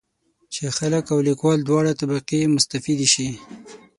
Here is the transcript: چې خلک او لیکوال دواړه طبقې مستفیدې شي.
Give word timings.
چې 0.53 0.63
خلک 0.77 1.05
او 1.13 1.19
لیکوال 1.27 1.59
دواړه 1.63 1.91
طبقې 2.01 2.51
مستفیدې 2.55 3.07
شي. 3.13 3.29